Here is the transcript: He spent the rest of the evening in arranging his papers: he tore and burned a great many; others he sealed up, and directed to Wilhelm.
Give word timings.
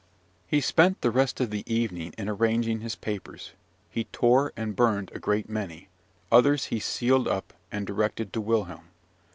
He 0.47 0.61
spent 0.61 1.01
the 1.01 1.11
rest 1.11 1.39
of 1.39 1.51
the 1.51 1.63
evening 1.71 2.15
in 2.17 2.27
arranging 2.27 2.79
his 2.79 2.95
papers: 2.95 3.51
he 3.87 4.05
tore 4.05 4.51
and 4.57 4.75
burned 4.75 5.11
a 5.13 5.19
great 5.19 5.47
many; 5.47 5.89
others 6.31 6.65
he 6.73 6.79
sealed 6.79 7.27
up, 7.27 7.53
and 7.71 7.85
directed 7.85 8.33
to 8.33 8.41
Wilhelm. 8.41 8.87